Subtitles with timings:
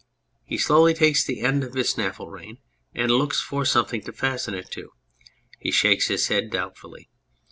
[0.45, 2.57] (He slowly takes the end of his snaffle rein
[2.91, 4.89] and loots for something to fasten it to;
[5.59, 7.11] he shakes his head doubtfully.